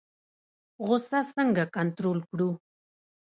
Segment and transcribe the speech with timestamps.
[0.85, 2.49] غوسه څنګه کنټرول کړو؟